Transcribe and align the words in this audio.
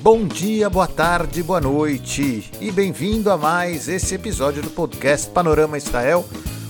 Bom 0.00 0.28
dia, 0.28 0.70
boa 0.70 0.86
tarde, 0.86 1.42
boa 1.42 1.60
noite 1.60 2.48
e 2.60 2.70
bem-vindo 2.70 3.32
a 3.32 3.36
mais 3.36 3.88
esse 3.88 4.14
episódio 4.14 4.62
do 4.62 4.70
podcast 4.70 5.28
Panorama 5.30 5.76
Israel, 5.76 6.24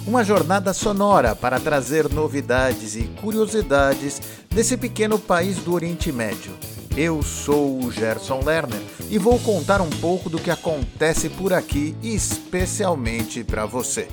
uma 0.06 0.24
jornada 0.24 0.72
sonora 0.72 1.36
para 1.36 1.60
trazer 1.60 2.08
novidades 2.08 2.96
e 2.96 3.02
curiosidades 3.20 4.22
desse 4.48 4.78
pequeno 4.78 5.18
país 5.18 5.58
do 5.58 5.74
Oriente 5.74 6.10
Médio. 6.10 6.52
Eu 6.96 7.22
sou 7.22 7.84
o 7.84 7.92
Gerson 7.92 8.40
Lerner 8.42 8.80
e 9.10 9.18
vou 9.18 9.38
contar 9.40 9.82
um 9.82 9.90
pouco 9.90 10.30
do 10.30 10.38
que 10.38 10.50
acontece 10.50 11.28
por 11.28 11.52
aqui, 11.52 11.94
especialmente 12.02 13.44
para 13.44 13.66
você. 13.66 14.08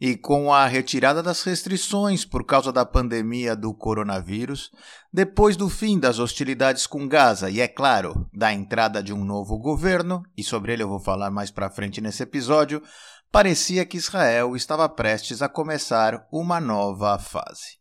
E 0.00 0.16
com 0.16 0.52
a 0.52 0.66
retirada 0.66 1.22
das 1.22 1.42
restrições 1.42 2.24
por 2.24 2.44
causa 2.44 2.72
da 2.72 2.86
pandemia 2.86 3.54
do 3.54 3.74
coronavírus, 3.74 4.70
depois 5.12 5.56
do 5.56 5.68
fim 5.68 5.98
das 5.98 6.18
hostilidades 6.18 6.86
com 6.86 7.06
Gaza 7.06 7.50
e, 7.50 7.60
é 7.60 7.68
claro, 7.68 8.26
da 8.32 8.52
entrada 8.52 9.02
de 9.02 9.12
um 9.12 9.24
novo 9.24 9.58
governo, 9.58 10.22
e 10.36 10.42
sobre 10.42 10.72
ele 10.72 10.82
eu 10.82 10.88
vou 10.88 11.00
falar 11.00 11.30
mais 11.30 11.50
para 11.50 11.68
frente 11.68 12.00
nesse 12.00 12.22
episódio, 12.22 12.82
parecia 13.30 13.84
que 13.84 13.98
Israel 13.98 14.56
estava 14.56 14.88
prestes 14.88 15.42
a 15.42 15.48
começar 15.48 16.26
uma 16.32 16.60
nova 16.60 17.18
fase. 17.18 17.79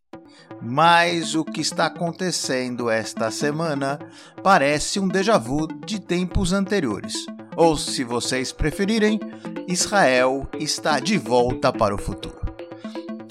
Mas 0.61 1.35
o 1.35 1.43
que 1.45 1.61
está 1.61 1.85
acontecendo 1.85 2.89
esta 2.89 3.31
semana 3.31 3.99
parece 4.43 4.99
um 4.99 5.07
déjà 5.07 5.37
vu 5.37 5.67
de 5.85 5.99
tempos 5.99 6.51
anteriores 6.51 7.13
ou, 7.59 7.75
se 7.75 8.05
vocês 8.05 8.53
preferirem, 8.53 9.19
Israel 9.67 10.47
está 10.57 10.97
de 10.97 11.17
volta 11.17 11.73
para 11.73 11.93
o 11.93 11.97
futuro. 11.97 12.39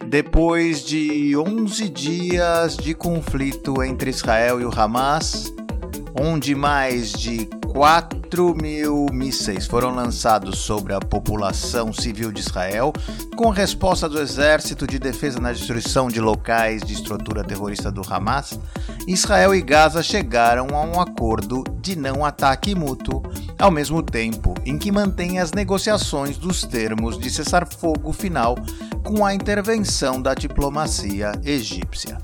Depois 0.06 0.84
de 0.84 1.34
11 1.34 1.88
dias 1.88 2.76
de 2.76 2.94
conflito 2.94 3.82
entre 3.82 4.10
Israel 4.10 4.60
e 4.60 4.66
o 4.66 4.70
Hamas, 4.70 5.50
onde 6.20 6.54
mais 6.54 7.10
de 7.10 7.48
4 7.78 8.56
mil 8.56 9.06
mísseis 9.12 9.64
foram 9.64 9.94
lançados 9.94 10.58
sobre 10.58 10.92
a 10.92 10.98
população 10.98 11.92
civil 11.92 12.32
de 12.32 12.40
Israel, 12.40 12.92
com 13.36 13.50
resposta 13.50 14.08
do 14.08 14.20
Exército 14.20 14.84
de 14.84 14.98
Defesa 14.98 15.38
na 15.38 15.52
destruição 15.52 16.08
de 16.08 16.20
locais 16.20 16.82
de 16.82 16.92
estrutura 16.92 17.44
terrorista 17.44 17.88
do 17.88 18.02
Hamas, 18.12 18.58
Israel 19.06 19.54
e 19.54 19.62
Gaza 19.62 20.02
chegaram 20.02 20.66
a 20.74 20.82
um 20.82 21.00
acordo 21.00 21.62
de 21.80 21.94
não 21.94 22.24
ataque 22.24 22.74
mútuo, 22.74 23.22
ao 23.56 23.70
mesmo 23.70 24.02
tempo 24.02 24.54
em 24.66 24.76
que 24.76 24.90
mantém 24.90 25.38
as 25.38 25.52
negociações 25.52 26.36
dos 26.36 26.64
termos 26.64 27.16
de 27.16 27.30
cessar-fogo 27.30 28.12
final 28.12 28.56
com 29.04 29.24
a 29.24 29.32
intervenção 29.32 30.20
da 30.20 30.34
diplomacia 30.34 31.30
egípcia. 31.44 32.18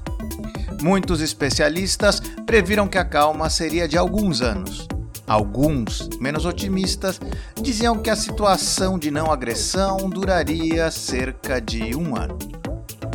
Muitos 0.82 1.20
especialistas 1.20 2.18
previram 2.44 2.88
que 2.88 2.98
a 2.98 3.04
calma 3.04 3.48
seria 3.48 3.86
de 3.86 3.96
alguns 3.96 4.42
anos. 4.42 4.88
Alguns, 5.26 6.08
menos 6.20 6.44
otimistas, 6.44 7.18
diziam 7.60 7.98
que 7.98 8.10
a 8.10 8.16
situação 8.16 8.98
de 8.98 9.10
não 9.10 9.32
agressão 9.32 10.08
duraria 10.10 10.90
cerca 10.90 11.60
de 11.60 11.96
um 11.96 12.14
ano. 12.14 12.38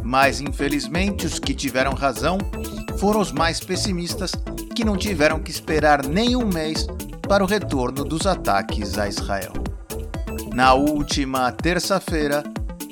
Mas, 0.04 0.42
infelizmente, 0.42 1.28
os 1.28 1.38
que 1.38 1.54
tiveram 1.54 1.94
razão 1.94 2.40
foram 2.98 3.20
os 3.20 3.32
mais 3.32 3.60
pessimistas, 3.60 4.32
que 4.76 4.84
não 4.84 4.98
tiveram 4.98 5.40
que 5.40 5.52
esperar 5.52 6.06
nem 6.06 6.36
um 6.36 6.48
mês 6.48 6.88
para 7.28 7.44
o 7.44 7.48
retorno 7.48 8.04
dos 8.04 8.26
ataques 8.26 8.98
a 8.98 9.08
Israel. 9.08 9.54
Na 10.52 10.74
última 10.74 11.52
terça-feira, 11.52 12.44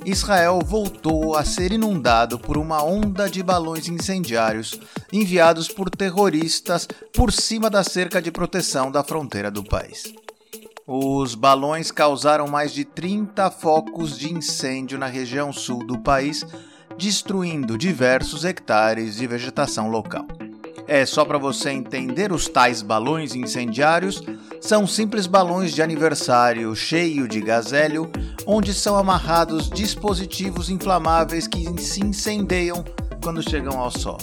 Israel 0.09 0.61
voltou 0.65 1.35
a 1.35 1.43
ser 1.43 1.73
inundado 1.73 2.39
por 2.39 2.57
uma 2.57 2.81
onda 2.81 3.29
de 3.29 3.43
balões 3.43 3.89
incendiários 3.89 4.79
enviados 5.11 5.67
por 5.67 5.89
terroristas 5.89 6.87
por 7.13 7.29
cima 7.29 7.69
da 7.69 7.83
cerca 7.83 8.21
de 8.21 8.31
proteção 8.31 8.89
da 8.89 9.03
fronteira 9.03 9.51
do 9.51 9.61
país. 9.61 10.13
Os 10.87 11.35
balões 11.35 11.91
causaram 11.91 12.47
mais 12.47 12.71
de 12.73 12.85
30 12.85 13.51
focos 13.51 14.17
de 14.17 14.33
incêndio 14.33 14.97
na 14.97 15.07
região 15.07 15.51
sul 15.51 15.85
do 15.85 15.99
país, 15.99 16.45
destruindo 16.97 17.77
diversos 17.77 18.45
hectares 18.45 19.17
de 19.17 19.27
vegetação 19.27 19.89
local. 19.89 20.25
É 20.87 21.05
só 21.05 21.25
para 21.25 21.37
você 21.37 21.71
entender 21.71 22.31
os 22.31 22.47
tais 22.47 22.81
balões 22.81 23.35
incendiários, 23.35 24.23
são 24.61 24.87
simples 24.87 25.27
balões 25.27 25.73
de 25.73 25.81
aniversário 25.81 26.73
cheio 26.73 27.27
de 27.27 27.41
gás 27.41 27.73
hélio, 27.73 28.09
onde 28.45 28.73
são 28.73 28.95
amarrados 28.95 29.69
dispositivos 29.69 30.69
inflamáveis 30.69 31.45
que 31.45 31.81
se 31.81 32.05
incendeiam 32.05 32.85
quando 33.21 33.47
chegam 33.47 33.77
ao 33.77 33.91
solo. 33.91 34.19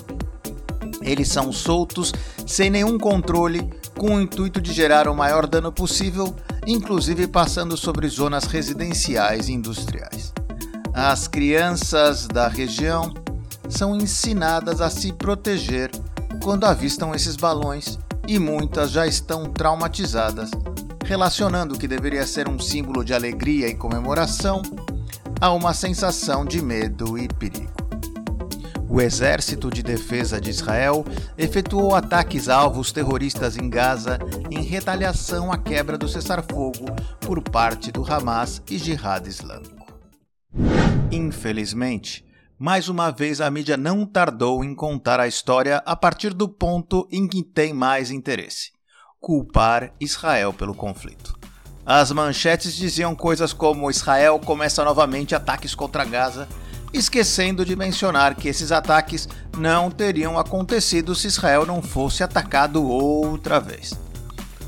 Eles 1.03 1.29
são 1.29 1.53
soltos 1.53 2.15
sem 2.47 2.71
nenhum 2.71 2.97
controle, 2.97 3.69
com 3.95 4.17
o 4.17 4.21
intuito 4.21 4.59
de 4.59 4.73
gerar 4.73 5.07
o 5.07 5.15
maior 5.15 5.47
dano 5.47 5.71
possível, 5.71 6.35
inclusive 6.67 7.27
passando 7.27 7.77
sobre 7.77 8.09
zonas 8.09 8.45
residenciais 8.45 9.49
e 9.49 9.53
industriais. 9.53 10.33
As 10.95 11.29
crianças 11.29 12.27
da 12.27 12.49
região 12.49 13.13
são 13.69 13.95
ensinadas 13.95 14.81
a 14.81 14.89
se 14.89 15.13
proteger 15.13 15.91
quando 16.45 16.65
avistam 16.65 17.15
esses 17.15 17.37
balões 17.37 17.99
e 18.29 18.39
muitas 18.39 18.91
já 18.91 19.07
estão 19.07 19.51
traumatizadas, 19.51 20.51
relacionando 21.03 21.75
o 21.75 21.79
que 21.79 21.89
deveria 21.89 22.27
ser 22.27 22.51
um 22.51 22.59
símbolo 22.59 23.03
de 23.03 23.15
alegria 23.15 23.67
e 23.67 23.75
comemoração 23.75 24.61
a 25.41 25.51
uma 25.51 25.73
sensação 25.73 26.45
de 26.45 26.61
medo 26.61 27.17
e 27.17 27.29
perigo. 27.29 27.73
O 28.87 29.01
Exército 29.01 29.71
de 29.71 29.83
Defesa 29.83 30.39
de 30.39 30.51
Israel 30.51 31.03
efetuou 31.39 31.95
ataques 31.95 32.51
a 32.51 32.57
alvos 32.57 32.93
terroristas 32.93 33.57
em 33.57 33.71
Gaza 33.71 34.19
em 34.51 34.63
retaliação 34.63 35.51
à 35.51 35.57
quebra 35.57 35.97
do 35.97 36.07
cessar-fogo 36.07 36.85
por 37.21 37.41
parte 37.41 37.91
do 37.91 38.05
Hamas 38.05 38.61
e 38.71 38.77
Jihad 38.77 39.27
Islâmico. 39.27 39.99
Infelizmente, 41.11 42.23
mais 42.65 42.89
uma 42.89 43.11
vez 43.11 43.43
a 43.43 43.51
mídia 43.51 43.77
não 43.77 44.07
tardou 44.07 44.65
em 44.65 44.75
contar 44.75 45.21
a 45.21 45.29
história 45.29 45.83
a 45.85 45.95
partir 45.95 46.33
do 46.33 46.49
ponto 46.49 47.07
em 47.13 47.29
que 47.29 47.43
tem 47.43 47.75
mais 47.75 48.11
interesse: 48.11 48.73
culpar 49.21 49.93
Israel 50.01 50.51
pelo 50.51 50.75
conflito. 50.75 51.39
As 51.85 52.11
manchetes 52.11 52.75
diziam 52.75 53.15
coisas 53.15 53.53
como 53.53 53.91
Israel 53.91 54.39
começa 54.39 54.83
novamente 54.83 55.35
ataques 55.35 55.75
contra 55.75 56.07
Gaza, 56.07 56.49
esquecendo 56.91 57.67
de 57.67 57.77
mencionar 57.77 58.35
que 58.35 58.49
esses 58.49 58.73
ataques 58.73 59.29
não 59.59 59.91
teriam 59.91 60.39
acontecido 60.39 61.15
se 61.15 61.27
Israel 61.27 61.67
não 61.67 61.83
fosse 61.83 62.23
atacado 62.23 62.83
outra 62.83 63.61
vez. 63.61 63.93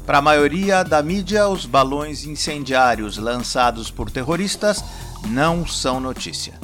Para 0.05 0.19
a 0.19 0.23
maioria 0.23 0.83
da 0.83 1.03
mídia, 1.03 1.49
os 1.49 1.65
balões 1.65 2.27
incendiários 2.27 3.17
lançados 3.17 3.91
por 3.91 4.11
terroristas 4.11 4.85
não 5.31 5.67
são 5.67 5.99
notícia. 5.99 6.61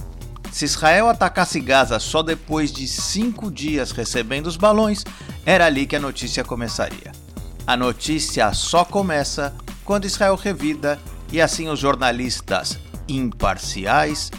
Se 0.52 0.66
Israel 0.66 1.08
atacasse 1.08 1.58
Gaza 1.58 1.98
só 1.98 2.22
depois 2.22 2.70
de 2.70 2.86
cinco 2.86 3.50
dias 3.50 3.90
recebendo 3.90 4.46
os 4.48 4.58
balões, 4.58 5.02
era 5.46 5.64
ali 5.64 5.86
que 5.86 5.96
a 5.96 6.00
notícia 6.00 6.44
começaria. 6.44 7.10
A 7.66 7.74
notícia 7.74 8.52
só 8.52 8.84
começa 8.84 9.54
quando 9.82 10.04
Israel 10.04 10.36
revida 10.36 11.00
e 11.32 11.40
assim 11.40 11.70
os 11.70 11.78
jornalistas 11.78 12.78
imparciais 13.08 14.30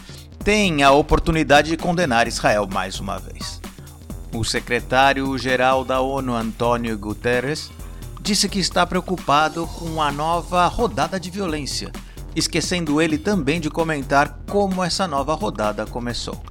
têm 0.44 0.84
a 0.84 0.92
oportunidade 0.92 1.70
de 1.70 1.76
condenar 1.76 2.28
Israel 2.28 2.68
mais 2.72 3.00
uma 3.00 3.18
vez. 3.18 3.60
O 4.32 4.44
secretário-geral 4.44 5.84
da 5.84 6.00
ONU, 6.00 6.32
Antônio 6.32 6.96
Guterres, 6.96 7.72
disse 8.20 8.48
que 8.48 8.60
está 8.60 8.86
preocupado 8.86 9.66
com 9.66 10.00
a 10.00 10.12
nova 10.12 10.64
rodada 10.68 11.18
de 11.18 11.28
violência 11.28 11.90
esquecendo 12.34 13.00
ele 13.00 13.18
também 13.18 13.60
de 13.60 13.70
comentar 13.70 14.40
como 14.48 14.82
essa 14.82 15.06
nova 15.06 15.34
rodada 15.34 15.86
começou. 15.86 16.42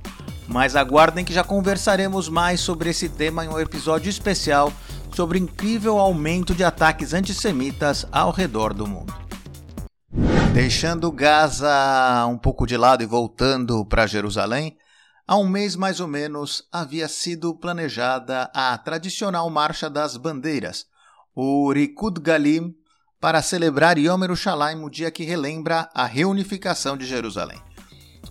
Mas 0.48 0.76
aguardem 0.76 1.26
que 1.26 1.34
já 1.34 1.44
conversaremos 1.44 2.30
mais 2.30 2.60
sobre 2.60 2.90
esse 2.90 3.10
tema 3.10 3.46
em 3.46 3.50
um 3.50 3.60
episódio 3.60 4.10
especial 4.10 4.72
sobre 5.14 5.38
o 5.38 5.44
incrível 5.44 6.00
aumento 6.00 6.56
de 6.56 6.64
ataques 6.64 7.14
antissemitas 7.14 8.06
ao 8.12 8.32
redor 8.32 8.74
do 8.74 8.88
mundo. 8.88 9.14
Deixando 10.54 11.12
Gaza 11.12 12.26
um 12.28 12.38
pouco 12.38 12.68
de 12.68 12.78
lado 12.78 13.02
e 13.02 13.08
voltando 13.08 13.84
para 13.86 14.06
Jerusalém, 14.06 14.78
há 15.28 15.36
um 15.36 15.48
mês 15.48 15.76
mais 15.76 16.00
ou 16.00 16.08
menos 16.08 16.68
havia 16.72 17.08
sido 17.08 17.56
planejada 17.56 18.52
a 18.54 18.78
tradicional 18.78 19.50
Marcha 19.50 19.90
das 19.90 20.16
Bandeiras, 20.16 20.86
o 21.36 21.72
Rikud 21.72 22.20
Galim, 22.22 22.76
para 23.24 23.42
celebrar 23.42 23.98
Yom 23.98 24.20
Yerushalayim, 24.20 24.84
o 24.84 24.90
dia 24.90 25.10
que 25.10 25.24
relembra 25.24 25.88
a 25.96 26.04
reunificação 26.06 26.98
de 26.98 27.06
Jerusalém. 27.06 27.58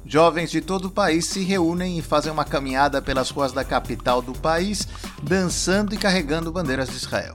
Jovens 0.04 0.50
de 0.50 0.60
todo 0.60 0.88
o 0.88 0.90
país 0.90 1.24
se 1.24 1.42
reúnem 1.42 1.98
e 1.98 2.02
fazem 2.02 2.30
uma 2.30 2.44
caminhada 2.44 3.00
pelas 3.00 3.30
ruas 3.30 3.52
da 3.52 3.64
capital 3.64 4.20
do 4.20 4.34
país, 4.34 4.86
dançando 5.22 5.94
e 5.94 5.96
carregando 5.96 6.52
bandeiras 6.52 6.90
de 6.90 6.96
Israel. 6.96 7.32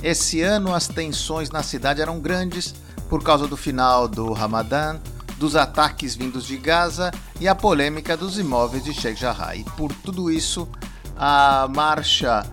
Esse 0.00 0.42
ano 0.42 0.72
as 0.72 0.86
tensões 0.86 1.50
na 1.50 1.60
cidade 1.60 2.00
eram 2.00 2.20
grandes 2.20 2.72
por 3.08 3.20
causa 3.20 3.48
do 3.48 3.56
final 3.56 4.06
do 4.06 4.32
Ramadã, 4.32 5.00
dos 5.38 5.56
ataques 5.56 6.14
vindos 6.14 6.44
de 6.44 6.56
Gaza 6.56 7.10
e 7.40 7.48
a 7.48 7.54
polêmica 7.56 8.16
dos 8.16 8.38
imóveis 8.38 8.84
de 8.84 8.94
Sheikh 8.94 9.18
Jarrah. 9.18 9.56
E 9.56 9.64
por 9.64 9.92
tudo 9.92 10.30
isso, 10.30 10.68
a 11.16 11.66
marcha, 11.68 12.46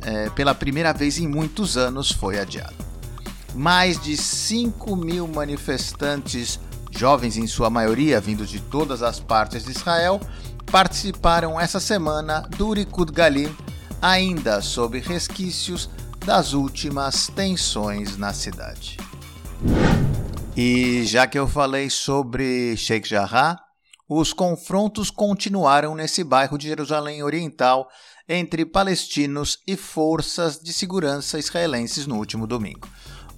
é, 0.00 0.30
pela 0.30 0.54
primeira 0.54 0.94
vez 0.94 1.18
em 1.18 1.28
muitos 1.28 1.76
anos, 1.76 2.10
foi 2.10 2.38
adiada. 2.38 2.85
Mais 3.56 3.98
de 3.98 4.16
5 4.16 4.94
mil 4.94 5.26
manifestantes, 5.26 6.60
jovens 6.90 7.38
em 7.38 7.46
sua 7.46 7.70
maioria, 7.70 8.20
vindos 8.20 8.50
de 8.50 8.60
todas 8.60 9.02
as 9.02 9.18
partes 9.18 9.64
de 9.64 9.70
Israel, 9.70 10.20
participaram 10.70 11.58
essa 11.58 11.80
semana 11.80 12.40
do 12.56 12.74
Likud 12.74 13.10
Galim, 13.10 13.54
ainda 14.00 14.60
sob 14.60 15.00
resquícios 15.00 15.88
das 16.24 16.52
últimas 16.52 17.28
tensões 17.28 18.18
na 18.18 18.34
cidade. 18.34 18.98
E 20.54 21.04
já 21.06 21.26
que 21.26 21.38
eu 21.38 21.48
falei 21.48 21.88
sobre 21.88 22.76
Sheikh 22.76 23.08
Jarrah, 23.08 23.58
os 24.08 24.32
confrontos 24.32 25.10
continuaram 25.10 25.94
nesse 25.94 26.22
bairro 26.22 26.58
de 26.58 26.68
Jerusalém 26.68 27.22
Oriental 27.22 27.88
entre 28.28 28.66
palestinos 28.66 29.58
e 29.66 29.76
forças 29.76 30.58
de 30.58 30.72
segurança 30.72 31.38
israelenses 31.38 32.06
no 32.06 32.16
último 32.16 32.46
domingo. 32.46 32.88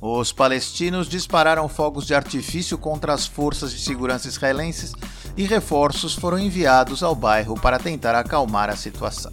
Os 0.01 0.31
palestinos 0.33 1.09
dispararam 1.09 1.69
fogos 1.69 2.07
de 2.07 2.15
artifício 2.15 2.79
contra 2.79 3.13
as 3.13 3.27
forças 3.27 3.73
de 3.73 3.81
segurança 3.81 4.29
israelenses 4.29 4.93
e 5.37 5.45
reforços 5.45 6.15
foram 6.15 6.39
enviados 6.39 7.03
ao 7.03 7.17
bairro 7.17 7.59
para 7.61 7.81
tentar 7.81 8.15
acalmar 8.15 8.71
a 8.71 8.77
situação. 8.77 9.33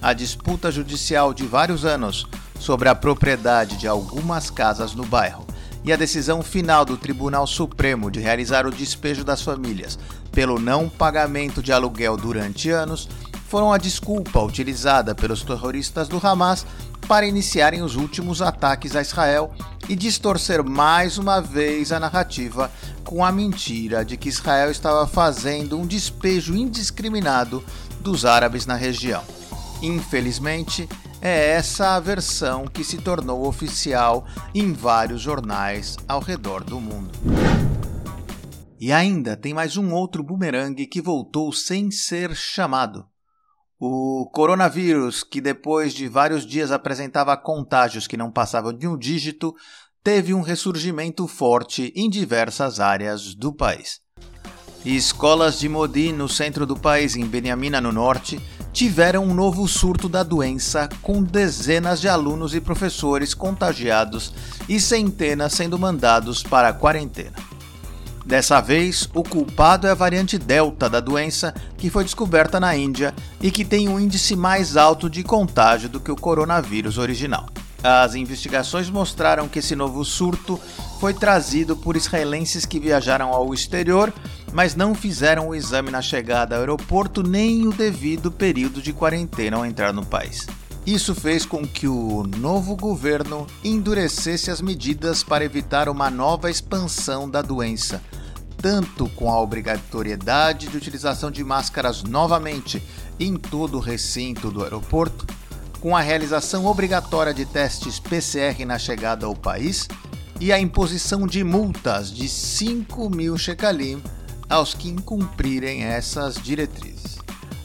A 0.00 0.12
disputa 0.12 0.70
judicial 0.70 1.34
de 1.34 1.44
vários 1.44 1.84
anos 1.84 2.24
sobre 2.58 2.88
a 2.88 2.94
propriedade 2.94 3.76
de 3.76 3.88
algumas 3.88 4.48
casas 4.48 4.94
no 4.94 5.04
bairro 5.04 5.44
e 5.82 5.92
a 5.92 5.96
decisão 5.96 6.40
final 6.40 6.84
do 6.84 6.96
Tribunal 6.96 7.46
Supremo 7.46 8.12
de 8.12 8.20
realizar 8.20 8.66
o 8.66 8.70
despejo 8.70 9.24
das 9.24 9.42
famílias 9.42 9.98
pelo 10.30 10.60
não 10.60 10.88
pagamento 10.88 11.60
de 11.60 11.72
aluguel 11.72 12.16
durante 12.16 12.70
anos 12.70 13.08
foram 13.50 13.72
a 13.72 13.78
desculpa 13.78 14.40
utilizada 14.40 15.12
pelos 15.12 15.42
terroristas 15.42 16.06
do 16.06 16.24
Hamas 16.24 16.64
para 17.08 17.26
iniciarem 17.26 17.82
os 17.82 17.96
últimos 17.96 18.40
ataques 18.40 18.94
a 18.94 19.02
Israel 19.02 19.52
e 19.88 19.96
distorcer 19.96 20.62
mais 20.62 21.18
uma 21.18 21.40
vez 21.40 21.90
a 21.90 21.98
narrativa 21.98 22.70
com 23.02 23.24
a 23.24 23.32
mentira 23.32 24.04
de 24.04 24.16
que 24.16 24.28
Israel 24.28 24.70
estava 24.70 25.04
fazendo 25.04 25.76
um 25.76 25.84
despejo 25.84 26.54
indiscriminado 26.54 27.64
dos 28.00 28.24
árabes 28.24 28.66
na 28.66 28.76
região. 28.76 29.24
Infelizmente, 29.82 30.88
é 31.20 31.48
essa 31.48 31.96
a 31.96 32.00
versão 32.00 32.68
que 32.68 32.84
se 32.84 32.98
tornou 32.98 33.48
oficial 33.48 34.24
em 34.54 34.72
vários 34.72 35.20
jornais 35.20 35.96
ao 36.06 36.20
redor 36.20 36.62
do 36.62 36.80
mundo. 36.80 37.18
E 38.78 38.92
ainda 38.92 39.36
tem 39.36 39.52
mais 39.52 39.76
um 39.76 39.92
outro 39.92 40.22
bumerangue 40.22 40.86
que 40.86 41.02
voltou 41.02 41.52
sem 41.52 41.90
ser 41.90 42.32
chamado. 42.36 43.10
O 43.82 44.28
coronavírus, 44.30 45.24
que 45.24 45.40
depois 45.40 45.94
de 45.94 46.06
vários 46.06 46.44
dias 46.44 46.70
apresentava 46.70 47.34
contágios 47.34 48.06
que 48.06 48.14
não 48.14 48.30
passavam 48.30 48.74
de 48.74 48.86
um 48.86 48.94
dígito, 48.94 49.54
teve 50.04 50.34
um 50.34 50.42
ressurgimento 50.42 51.26
forte 51.26 51.90
em 51.96 52.10
diversas 52.10 52.78
áreas 52.78 53.34
do 53.34 53.50
país. 53.50 54.00
Escolas 54.84 55.58
de 55.58 55.66
Modi, 55.66 56.12
no 56.12 56.28
centro 56.28 56.66
do 56.66 56.76
país, 56.76 57.16
em 57.16 57.24
Beniamina, 57.24 57.80
no 57.80 57.90
norte, 57.90 58.38
tiveram 58.70 59.24
um 59.24 59.32
novo 59.32 59.66
surto 59.66 60.10
da 60.10 60.22
doença, 60.22 60.86
com 61.00 61.22
dezenas 61.22 62.02
de 62.02 62.08
alunos 62.08 62.54
e 62.54 62.60
professores 62.60 63.32
contagiados 63.32 64.30
e 64.68 64.78
centenas 64.78 65.54
sendo 65.54 65.78
mandados 65.78 66.42
para 66.42 66.68
a 66.68 66.74
quarentena. 66.74 67.49
Dessa 68.30 68.60
vez, 68.60 69.10
o 69.12 69.24
culpado 69.24 69.88
é 69.88 69.90
a 69.90 69.94
variante 69.94 70.38
Delta 70.38 70.88
da 70.88 71.00
doença, 71.00 71.52
que 71.76 71.90
foi 71.90 72.04
descoberta 72.04 72.60
na 72.60 72.76
Índia 72.76 73.12
e 73.42 73.50
que 73.50 73.64
tem 73.64 73.88
um 73.88 73.98
índice 73.98 74.36
mais 74.36 74.76
alto 74.76 75.10
de 75.10 75.24
contágio 75.24 75.88
do 75.88 75.98
que 75.98 76.12
o 76.12 76.16
coronavírus 76.16 76.96
original. 76.96 77.46
As 77.82 78.14
investigações 78.14 78.88
mostraram 78.88 79.48
que 79.48 79.58
esse 79.58 79.74
novo 79.74 80.04
surto 80.04 80.60
foi 81.00 81.12
trazido 81.12 81.76
por 81.76 81.96
israelenses 81.96 82.64
que 82.64 82.78
viajaram 82.78 83.30
ao 83.30 83.52
exterior, 83.52 84.14
mas 84.52 84.76
não 84.76 84.94
fizeram 84.94 85.48
o 85.48 85.54
exame 85.54 85.90
na 85.90 86.00
chegada 86.00 86.54
ao 86.54 86.60
aeroporto 86.60 87.24
nem 87.24 87.66
o 87.66 87.72
devido 87.72 88.30
período 88.30 88.80
de 88.80 88.92
quarentena 88.92 89.56
ao 89.56 89.66
entrar 89.66 89.92
no 89.92 90.06
país. 90.06 90.46
Isso 90.86 91.14
fez 91.14 91.44
com 91.44 91.66
que 91.66 91.86
o 91.86 92.22
novo 92.38 92.74
governo 92.74 93.46
endurecesse 93.62 94.50
as 94.50 94.60
medidas 94.60 95.22
para 95.22 95.44
evitar 95.44 95.88
uma 95.88 96.10
nova 96.10 96.48
expansão 96.48 97.28
da 97.28 97.42
doença, 97.42 98.00
tanto 98.60 99.08
com 99.10 99.30
a 99.30 99.40
obrigatoriedade 99.40 100.68
de 100.68 100.76
utilização 100.76 101.30
de 101.30 101.42
máscaras 101.42 102.02
novamente 102.02 102.82
em 103.18 103.36
todo 103.36 103.78
o 103.78 103.80
recinto 103.80 104.50
do 104.50 104.62
aeroporto, 104.62 105.26
com 105.80 105.96
a 105.96 106.00
realização 106.00 106.66
obrigatória 106.66 107.32
de 107.32 107.46
testes 107.46 107.98
PCR 107.98 108.64
na 108.66 108.78
chegada 108.78 109.26
ao 109.26 109.34
país 109.34 109.88
e 110.38 110.52
a 110.52 110.60
imposição 110.60 111.26
de 111.26 111.42
multas 111.42 112.12
de 112.12 112.28
5 112.28 113.08
mil 113.08 113.36
shekalim 113.36 114.02
aos 114.48 114.74
que 114.74 114.88
incumprirem 114.88 115.84
essas 115.84 116.34
diretrizes. 116.34 117.18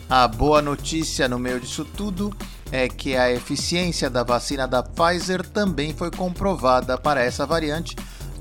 A 0.10 0.28
boa 0.28 0.62
notícia 0.62 1.28
no 1.28 1.40
meio 1.40 1.60
disso 1.60 1.84
tudo 1.84 2.36
é 2.72 2.88
que 2.88 3.16
a 3.16 3.32
eficiência 3.32 4.10
da 4.10 4.24
vacina 4.24 4.68
da 4.68 4.84
Pfizer 4.84 5.46
também 5.48 5.94
foi 5.94 6.12
comprovada 6.12 6.98
para 6.98 7.24
essa 7.24 7.46
variante, 7.46 7.96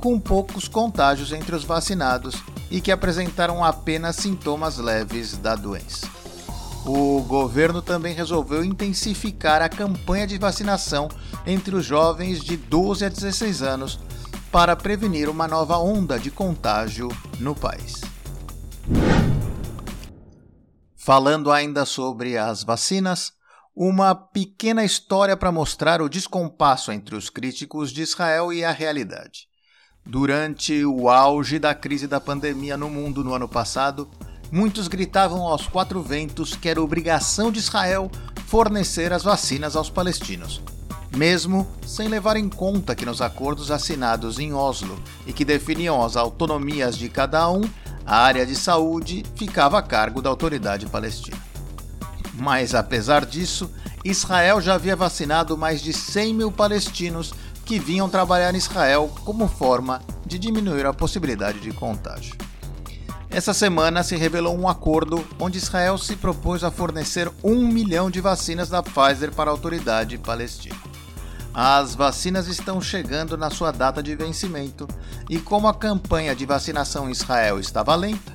com 0.05 0.21
poucos 0.21 0.69
contágios 0.69 1.33
entre 1.33 1.57
os 1.57 1.65
vacinados 1.65 2.35
e 2.71 2.79
que 2.79 2.93
apresentaram 2.93 3.65
apenas 3.65 4.17
sintomas 4.17 4.77
leves 4.77 5.39
da 5.39 5.55
doença. 5.55 6.07
O 6.85 7.23
governo 7.23 7.81
também 7.81 8.15
resolveu 8.15 8.63
intensificar 8.63 9.63
a 9.63 9.69
campanha 9.71 10.27
de 10.27 10.37
vacinação 10.37 11.09
entre 11.47 11.75
os 11.75 11.87
jovens 11.87 12.45
de 12.45 12.55
12 12.55 13.07
a 13.07 13.09
16 13.09 13.63
anos 13.63 13.99
para 14.53 14.77
prevenir 14.77 15.27
uma 15.31 15.49
nova 15.49 15.79
onda 15.79 16.19
de 16.19 16.31
contágio 16.31 17.09
no 17.41 17.55
país. 17.55 18.03
Falando 20.95 21.51
ainda 21.51 21.87
sobre 21.87 22.37
as 22.37 22.63
vacinas, 22.63 23.33
uma 23.75 24.15
pequena 24.15 24.85
história 24.85 25.35
para 25.35 25.51
mostrar 25.51 26.03
o 26.03 26.11
descompasso 26.11 26.93
entre 26.93 27.17
os 27.17 27.31
críticos 27.31 27.91
de 27.91 28.03
Israel 28.03 28.53
e 28.53 28.63
a 28.63 28.71
realidade. 28.71 29.54
Durante 30.07 30.85
o 30.85 31.09
auge 31.09 31.59
da 31.59 31.75
crise 31.75 32.07
da 32.07 32.21
pandemia 32.21 32.77
no 32.77 32.91
mundo 32.91 33.25
no 33.25 33.33
ano 33.33 33.49
passado, 33.49 34.07
muitos 34.53 34.87
gritavam 34.87 35.43
aos 35.43 35.67
quatro 35.67 36.03
ventos 36.03 36.55
que 36.55 36.69
era 36.69 36.81
obrigação 36.81 37.51
de 37.51 37.59
Israel 37.59 38.11
fornecer 38.47 39.15
as 39.15 39.23
vacinas 39.23 39.75
aos 39.75 39.89
palestinos, 39.89 40.61
mesmo 41.17 41.67
sem 41.87 42.07
levar 42.07 42.37
em 42.37 42.51
conta 42.51 42.95
que 42.95 43.07
nos 43.07 43.23
acordos 43.23 43.71
assinados 43.71 44.39
em 44.39 44.53
Oslo 44.53 45.03
e 45.27 45.33
que 45.33 45.45
definiam 45.45 46.05
as 46.05 46.17
autonomias 46.17 46.99
de 46.99 47.09
cada 47.09 47.51
um, 47.51 47.63
a 48.05 48.19
área 48.19 48.45
de 48.45 48.55
saúde 48.55 49.25
ficava 49.35 49.79
a 49.79 49.83
cargo 49.83 50.21
da 50.21 50.29
autoridade 50.29 50.85
palestina. 50.85 51.39
Mas 52.35 52.75
apesar 52.75 53.25
disso, 53.25 53.71
Israel 54.05 54.61
já 54.61 54.75
havia 54.75 54.95
vacinado 54.95 55.57
mais 55.57 55.81
de 55.81 55.95
100 55.95 56.35
mil 56.35 56.53
palestinos 56.53 57.33
que 57.65 57.79
vinham 57.79 58.09
trabalhar 58.09 58.55
em 58.55 58.59
Israel 58.59 59.11
como 59.25 59.49
forma 59.49 60.03
de 60.27 60.39
diminuir 60.39 60.87
a 60.87 60.93
possibilidade 60.93 61.61
de 61.61 61.73
contágio. 61.73 62.37
Essa 63.31 63.53
semana 63.53 64.05
se 64.05 64.15
revelou 64.15 64.57
um 64.57 64.69
acordo 64.69 65.27
onde 65.41 65.59
Israel 65.59 65.99
se 65.99 66.15
propôs 66.15 66.63
a 66.63 66.71
fornecer 66.71 67.29
um 67.43 67.67
milhão 67.67 68.09
de 68.09 68.21
vacinas 68.21 68.69
da 68.69 68.83
Pfizer 68.83 69.33
para 69.33 69.51
a 69.51 69.53
autoridade 69.53 70.17
palestina. 70.19 70.77
As 71.53 71.95
vacinas 71.95 72.47
estão 72.47 72.81
chegando 72.81 73.37
na 73.37 73.51
sua 73.51 73.73
data 73.73 74.03
de 74.03 74.15
vencimento 74.15 74.87
e, 75.29 75.39
como 75.39 75.67
a 75.67 75.75
campanha 75.75 76.35
de 76.35 76.47
vacinação 76.47 77.09
em 77.09 77.13
Israel 77.13 77.59
estava 77.59 77.95
lenta, 77.95 78.33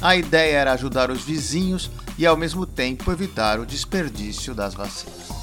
a 0.00 0.16
ideia 0.16 0.56
era 0.56 0.72
ajudar 0.72 1.10
os 1.10 1.22
vizinhos 1.22 1.90
e, 2.18 2.26
ao 2.26 2.36
mesmo 2.36 2.66
tempo, 2.66 3.12
evitar 3.12 3.58
o 3.58 3.66
desperdício 3.66 4.54
das 4.54 4.74
vacinas. 4.74 5.41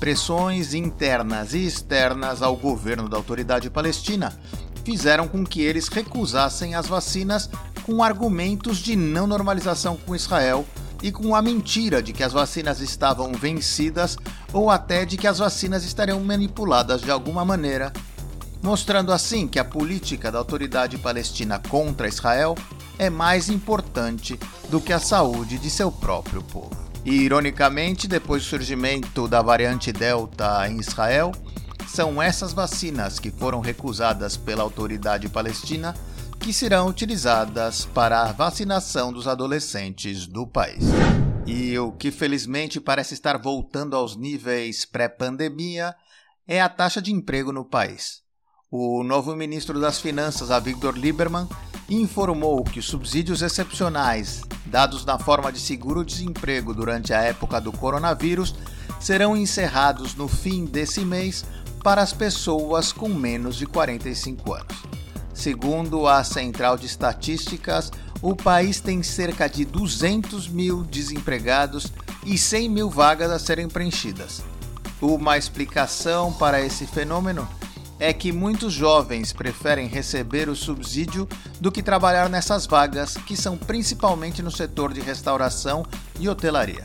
Pressões 0.00 0.74
internas 0.74 1.54
e 1.54 1.66
externas 1.66 2.40
ao 2.40 2.56
governo 2.56 3.08
da 3.08 3.16
autoridade 3.16 3.68
palestina 3.68 4.38
fizeram 4.84 5.26
com 5.26 5.44
que 5.44 5.60
eles 5.60 5.88
recusassem 5.88 6.74
as 6.74 6.86
vacinas 6.86 7.50
com 7.84 8.02
argumentos 8.02 8.78
de 8.78 8.94
não 8.94 9.26
normalização 9.26 9.96
com 9.96 10.14
Israel 10.14 10.64
e 11.02 11.10
com 11.10 11.34
a 11.34 11.42
mentira 11.42 12.02
de 12.02 12.12
que 12.12 12.22
as 12.22 12.32
vacinas 12.32 12.80
estavam 12.80 13.32
vencidas 13.32 14.16
ou 14.52 14.70
até 14.70 15.04
de 15.04 15.16
que 15.16 15.26
as 15.26 15.38
vacinas 15.38 15.84
estariam 15.84 16.20
manipuladas 16.20 17.00
de 17.00 17.10
alguma 17.10 17.44
maneira, 17.44 17.92
mostrando 18.62 19.12
assim 19.12 19.46
que 19.46 19.58
a 19.58 19.64
política 19.64 20.30
da 20.30 20.38
autoridade 20.38 20.96
palestina 20.96 21.58
contra 21.58 22.08
Israel 22.08 22.54
é 22.98 23.10
mais 23.10 23.48
importante 23.48 24.38
do 24.70 24.80
que 24.80 24.92
a 24.92 24.98
saúde 24.98 25.58
de 25.58 25.70
seu 25.70 25.90
próprio 25.90 26.42
povo. 26.42 26.87
E, 27.04 27.22
ironicamente, 27.22 28.06
depois 28.06 28.42
do 28.42 28.48
surgimento 28.48 29.26
da 29.26 29.40
variante 29.40 29.92
Delta 29.92 30.68
em 30.68 30.78
Israel, 30.78 31.32
são 31.88 32.20
essas 32.20 32.52
vacinas 32.52 33.18
que 33.18 33.30
foram 33.30 33.60
recusadas 33.60 34.36
pela 34.36 34.62
autoridade 34.62 35.28
palestina 35.28 35.94
que 36.38 36.52
serão 36.52 36.86
utilizadas 36.86 37.84
para 37.86 38.22
a 38.22 38.32
vacinação 38.32 39.12
dos 39.12 39.26
adolescentes 39.26 40.26
do 40.26 40.46
país. 40.46 40.84
E 41.46 41.78
o 41.78 41.92
que 41.92 42.10
felizmente 42.10 42.78
parece 42.78 43.14
estar 43.14 43.38
voltando 43.38 43.96
aos 43.96 44.14
níveis 44.14 44.84
pré-pandemia 44.84 45.94
é 46.46 46.60
a 46.60 46.68
taxa 46.68 47.00
de 47.00 47.12
emprego 47.12 47.52
no 47.52 47.64
país. 47.64 48.22
O 48.70 49.02
novo 49.02 49.34
ministro 49.34 49.80
das 49.80 49.98
Finanças, 49.98 50.50
Avigdor 50.50 50.94
Lieberman, 50.94 51.48
informou 51.88 52.62
que 52.62 52.78
os 52.78 52.86
subsídios 52.86 53.42
excepcionais 53.42 54.42
dados 54.66 55.04
na 55.04 55.18
forma 55.18 55.50
de 55.50 55.58
seguro-desemprego 55.58 56.74
durante 56.74 57.12
a 57.14 57.22
época 57.22 57.60
do 57.60 57.72
coronavírus 57.72 58.54
serão 59.00 59.36
encerrados 59.36 60.14
no 60.14 60.28
fim 60.28 60.64
desse 60.64 61.04
mês 61.04 61.44
para 61.82 62.02
as 62.02 62.12
pessoas 62.12 62.92
com 62.92 63.08
menos 63.08 63.56
de 63.56 63.66
45 63.66 64.52
anos. 64.52 64.82
Segundo 65.32 66.06
a 66.06 66.24
Central 66.24 66.76
de 66.76 66.86
Estatísticas, 66.86 67.90
o 68.20 68.34
país 68.34 68.80
tem 68.80 69.02
cerca 69.02 69.48
de 69.48 69.64
200 69.64 70.48
mil 70.48 70.82
desempregados 70.82 71.92
e 72.26 72.36
100 72.36 72.68
mil 72.68 72.90
vagas 72.90 73.30
a 73.30 73.38
serem 73.38 73.68
preenchidas. 73.68 74.42
Uma 75.00 75.38
explicação 75.38 76.32
para 76.32 76.60
esse 76.60 76.86
fenômeno 76.86 77.48
é 77.98 78.12
que 78.12 78.32
muitos 78.32 78.72
jovens 78.72 79.32
preferem 79.32 79.88
receber 79.88 80.48
o 80.48 80.56
subsídio 80.56 81.28
do 81.60 81.72
que 81.72 81.82
trabalhar 81.82 82.28
nessas 82.28 82.66
vagas, 82.66 83.16
que 83.16 83.36
são 83.36 83.56
principalmente 83.56 84.42
no 84.42 84.50
setor 84.50 84.92
de 84.92 85.00
restauração 85.00 85.84
e 86.18 86.28
hotelaria. 86.28 86.82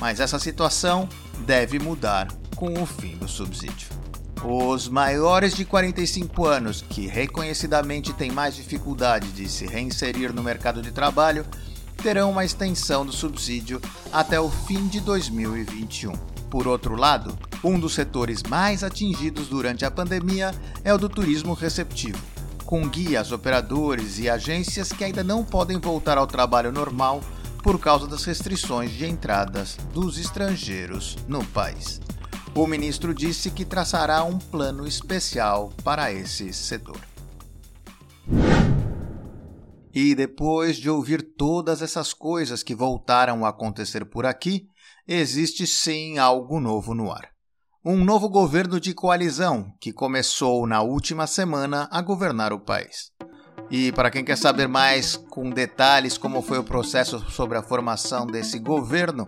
Mas 0.00 0.20
essa 0.20 0.38
situação 0.38 1.08
deve 1.40 1.78
mudar 1.78 2.28
com 2.54 2.82
o 2.82 2.86
fim 2.86 3.16
do 3.16 3.28
subsídio. 3.28 3.88
Os 4.44 4.88
maiores 4.88 5.54
de 5.54 5.64
45 5.64 6.46
anos, 6.46 6.84
que 6.88 7.06
reconhecidamente 7.06 8.12
têm 8.12 8.30
mais 8.30 8.54
dificuldade 8.54 9.32
de 9.32 9.48
se 9.48 9.66
reinserir 9.66 10.32
no 10.32 10.42
mercado 10.42 10.82
de 10.82 10.92
trabalho, 10.92 11.44
terão 12.02 12.30
uma 12.30 12.44
extensão 12.44 13.04
do 13.04 13.12
subsídio 13.12 13.80
até 14.12 14.38
o 14.38 14.50
fim 14.50 14.86
de 14.86 15.00
2021. 15.00 16.35
Por 16.50 16.68
outro 16.68 16.94
lado, 16.94 17.36
um 17.62 17.78
dos 17.78 17.94
setores 17.94 18.42
mais 18.42 18.84
atingidos 18.84 19.48
durante 19.48 19.84
a 19.84 19.90
pandemia 19.90 20.54
é 20.84 20.94
o 20.94 20.98
do 20.98 21.08
turismo 21.08 21.52
receptivo, 21.52 22.22
com 22.64 22.88
guias, 22.88 23.32
operadores 23.32 24.18
e 24.18 24.28
agências 24.28 24.92
que 24.92 25.04
ainda 25.04 25.24
não 25.24 25.44
podem 25.44 25.78
voltar 25.78 26.18
ao 26.18 26.26
trabalho 26.26 26.70
normal 26.70 27.20
por 27.62 27.80
causa 27.80 28.06
das 28.06 28.24
restrições 28.24 28.92
de 28.92 29.06
entradas 29.06 29.76
dos 29.92 30.18
estrangeiros 30.18 31.16
no 31.26 31.44
país. 31.46 32.00
O 32.54 32.66
ministro 32.66 33.12
disse 33.12 33.50
que 33.50 33.64
traçará 33.64 34.22
um 34.24 34.38
plano 34.38 34.86
especial 34.86 35.72
para 35.82 36.12
esse 36.12 36.52
setor. 36.52 37.15
E 39.96 40.14
depois 40.14 40.76
de 40.76 40.90
ouvir 40.90 41.22
todas 41.22 41.80
essas 41.80 42.12
coisas 42.12 42.62
que 42.62 42.74
voltaram 42.74 43.46
a 43.46 43.48
acontecer 43.48 44.04
por 44.04 44.26
aqui, 44.26 44.68
existe 45.08 45.66
sim 45.66 46.18
algo 46.18 46.60
novo 46.60 46.92
no 46.92 47.10
ar. 47.10 47.30
Um 47.82 48.04
novo 48.04 48.28
governo 48.28 48.78
de 48.78 48.92
coalizão 48.92 49.72
que 49.80 49.94
começou 49.94 50.66
na 50.66 50.82
última 50.82 51.26
semana 51.26 51.88
a 51.90 52.02
governar 52.02 52.52
o 52.52 52.60
país. 52.60 53.10
E 53.70 53.90
para 53.92 54.10
quem 54.10 54.22
quer 54.22 54.36
saber 54.36 54.68
mais 54.68 55.16
com 55.16 55.48
detalhes 55.48 56.18
como 56.18 56.42
foi 56.42 56.58
o 56.58 56.64
processo 56.64 57.18
sobre 57.30 57.56
a 57.56 57.62
formação 57.62 58.26
desse 58.26 58.58
governo, 58.58 59.26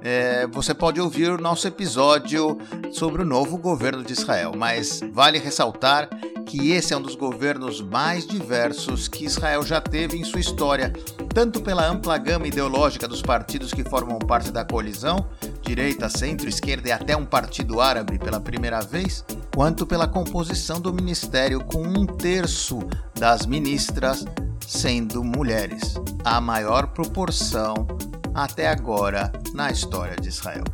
é, 0.00 0.46
você 0.46 0.72
pode 0.72 0.98
ouvir 0.98 1.28
o 1.28 1.38
nosso 1.38 1.68
episódio 1.68 2.56
sobre 2.90 3.20
o 3.20 3.26
novo 3.26 3.58
governo 3.58 4.02
de 4.02 4.14
Israel. 4.14 4.52
Mas 4.56 5.00
vale 5.12 5.38
ressaltar 5.38 6.08
que 6.46 6.70
esse 6.70 6.94
é 6.94 6.96
um 6.96 7.02
dos 7.02 7.16
governos 7.16 7.80
mais 7.80 8.24
diversos 8.24 9.08
que 9.08 9.24
Israel 9.24 9.62
já 9.64 9.80
teve 9.80 10.16
em 10.16 10.24
sua 10.24 10.38
história, 10.38 10.92
tanto 11.34 11.60
pela 11.60 11.86
ampla 11.86 12.16
gama 12.16 12.46
ideológica 12.46 13.08
dos 13.08 13.20
partidos 13.20 13.74
que 13.74 13.82
formam 13.82 14.18
parte 14.18 14.52
da 14.52 14.64
coalizão, 14.64 15.26
direita, 15.60 16.08
centro, 16.08 16.48
esquerda 16.48 16.88
e 16.88 16.92
até 16.92 17.16
um 17.16 17.26
partido 17.26 17.80
árabe 17.80 18.18
pela 18.18 18.40
primeira 18.40 18.80
vez, 18.80 19.24
quanto 19.54 19.84
pela 19.84 20.06
composição 20.06 20.80
do 20.80 20.94
ministério 20.94 21.62
com 21.64 21.82
um 21.82 22.06
terço 22.06 22.78
das 23.18 23.44
ministras 23.44 24.24
sendo 24.66 25.24
mulheres, 25.24 25.94
a 26.24 26.40
maior 26.40 26.88
proporção 26.88 27.86
até 28.32 28.68
agora 28.68 29.32
na 29.52 29.70
história 29.70 30.16
de 30.16 30.28
Israel. 30.28 30.64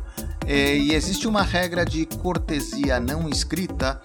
E 0.45 0.93
existe 0.93 1.27
uma 1.27 1.41
regra 1.41 1.85
de 1.85 2.05
cortesia 2.05 2.99
não 2.99 3.29
escrita 3.29 4.01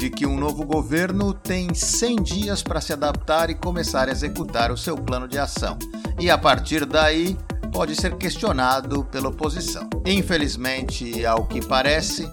de 0.00 0.08
que 0.08 0.24
um 0.24 0.40
novo 0.40 0.64
governo 0.64 1.34
tem 1.34 1.74
100 1.74 2.22
dias 2.22 2.62
para 2.62 2.80
se 2.80 2.90
adaptar 2.90 3.50
e 3.50 3.54
começar 3.54 4.08
a 4.08 4.10
executar 4.10 4.72
o 4.72 4.76
seu 4.76 4.96
plano 4.96 5.28
de 5.28 5.38
ação. 5.38 5.76
E 6.18 6.30
a 6.30 6.38
partir 6.38 6.86
daí, 6.86 7.36
pode 7.70 7.94
ser 7.94 8.16
questionado 8.16 9.04
pela 9.04 9.28
oposição. 9.28 9.90
Infelizmente, 10.06 11.26
ao 11.26 11.44
que 11.44 11.62
parece, 11.62 12.30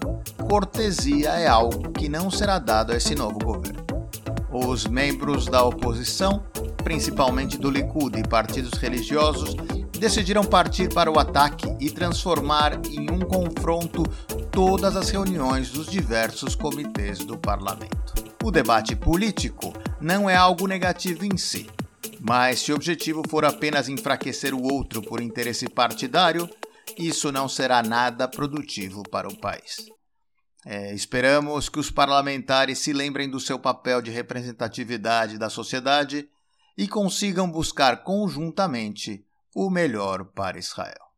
cortesia 0.48 1.32
é 1.32 1.46
algo 1.46 1.92
que 1.92 2.08
não 2.08 2.30
será 2.30 2.58
dado 2.58 2.92
a 2.92 2.96
esse 2.96 3.14
novo 3.14 3.38
governo. 3.38 3.84
Os 4.50 4.86
membros 4.86 5.44
da 5.44 5.62
oposição, 5.62 6.42
principalmente 6.82 7.58
do 7.58 7.70
Likud 7.70 8.18
e 8.18 8.26
partidos 8.26 8.78
religiosos, 8.78 9.54
decidiram 9.98 10.44
partir 10.44 10.92
para 10.92 11.10
o 11.10 11.18
ataque 11.18 11.66
e 11.80 11.90
transformar 11.90 12.80
em 12.86 13.10
um 13.10 13.20
confronto 13.20 14.04
todas 14.52 14.96
as 14.96 15.10
reuniões 15.10 15.70
dos 15.70 15.88
diversos 15.90 16.54
comitês 16.54 17.18
do 17.24 17.36
parlamento. 17.36 18.14
O 18.42 18.50
debate 18.50 18.94
político 18.94 19.72
não 20.00 20.30
é 20.30 20.36
algo 20.36 20.66
negativo 20.66 21.24
em 21.24 21.36
si, 21.36 21.68
mas 22.20 22.60
se 22.60 22.72
o 22.72 22.76
objetivo 22.76 23.22
for 23.28 23.44
apenas 23.44 23.88
enfraquecer 23.88 24.54
o 24.54 24.62
outro 24.62 25.02
por 25.02 25.20
interesse 25.20 25.68
partidário, 25.68 26.48
isso 26.96 27.32
não 27.32 27.48
será 27.48 27.82
nada 27.82 28.28
produtivo 28.28 29.02
para 29.02 29.28
o 29.28 29.36
país. 29.36 29.86
É, 30.64 30.94
esperamos 30.94 31.68
que 31.68 31.78
os 31.78 31.90
parlamentares 31.90 32.78
se 32.78 32.92
lembrem 32.92 33.28
do 33.28 33.40
seu 33.40 33.58
papel 33.58 34.00
de 34.00 34.10
representatividade 34.10 35.38
da 35.38 35.50
sociedade 35.50 36.28
e 36.76 36.86
consigam 36.86 37.50
buscar 37.50 38.04
conjuntamente 38.04 39.24
o 39.58 39.68
melhor 39.68 40.24
para 40.24 40.58
Israel. 40.58 41.08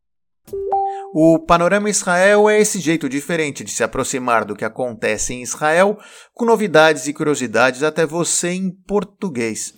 O 1.13 1.37
Panorama 1.37 1.89
Israel 1.89 2.49
é 2.49 2.59
esse 2.59 2.79
jeito 2.79 3.07
diferente 3.07 3.63
de 3.63 3.71
se 3.71 3.83
aproximar 3.83 4.45
do 4.45 4.55
que 4.55 4.65
acontece 4.65 5.33
em 5.33 5.43
Israel, 5.43 5.99
com 6.33 6.45
novidades 6.45 7.05
e 7.05 7.13
curiosidades 7.13 7.83
até 7.83 8.05
você 8.05 8.49
em 8.49 8.71
português. 8.71 9.73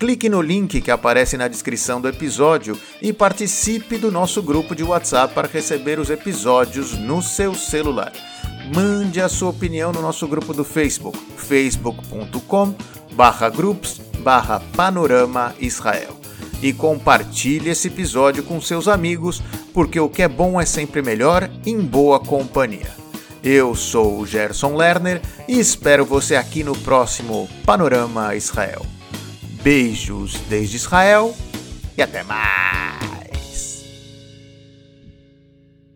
Clique 0.00 0.28
no 0.28 0.40
link 0.40 0.80
que 0.80 0.90
aparece 0.90 1.36
na 1.36 1.46
descrição 1.46 2.00
do 2.00 2.08
episódio 2.08 2.78
e 3.00 3.12
participe 3.12 3.98
do 3.98 4.10
nosso 4.10 4.42
grupo 4.42 4.74
de 4.74 4.82
WhatsApp 4.82 5.32
para 5.34 5.46
receber 5.46 5.98
os 6.00 6.10
episódios 6.10 6.98
no 6.98 7.22
seu 7.22 7.54
celular. 7.54 8.12
Mande 8.74 9.20
a 9.20 9.28
sua 9.28 9.50
opinião 9.50 9.92
no 9.92 10.02
nosso 10.02 10.26
grupo 10.26 10.52
do 10.52 10.64
Facebook, 10.64 11.18
facebook.com 11.36 12.74
groups 13.54 14.00
panorama 14.76 15.54
Israel. 15.58 16.17
E 16.62 16.72
compartilhe 16.72 17.70
esse 17.70 17.88
episódio 17.88 18.42
com 18.42 18.60
seus 18.60 18.88
amigos, 18.88 19.42
porque 19.72 20.00
o 20.00 20.08
que 20.08 20.22
é 20.22 20.28
bom 20.28 20.60
é 20.60 20.66
sempre 20.66 21.02
melhor 21.02 21.48
em 21.64 21.80
boa 21.80 22.18
companhia. 22.18 22.90
Eu 23.42 23.74
sou 23.74 24.18
o 24.18 24.26
Gerson 24.26 24.74
Lerner 24.74 25.22
e 25.46 25.58
espero 25.58 26.04
você 26.04 26.34
aqui 26.34 26.64
no 26.64 26.76
próximo 26.76 27.48
Panorama 27.64 28.34
Israel. 28.34 28.84
Beijos 29.62 30.36
desde 30.48 30.76
Israel 30.76 31.34
e 31.96 32.02
até 32.02 32.22
mais! 32.24 33.17